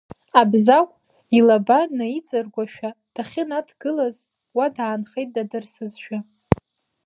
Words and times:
Абзагә, 0.39 0.93
илаба 1.37 1.79
наиҵаргәашәа 1.97 2.89
дахьынаҭгылаз, 3.13 4.17
уа 4.57 4.65
даанхеит 4.75 5.29
дадырсызшәа. 5.35 6.19